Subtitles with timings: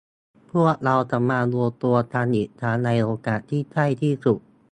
[0.51, 4.39] พวกเราจะมารวมตัวกันอีกครั้งในโอกาสที่ใกล้ที่สุด